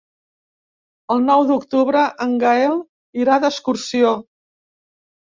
[1.15, 2.73] El nou d'octubre en Gaël
[3.25, 4.15] irà d'excursió.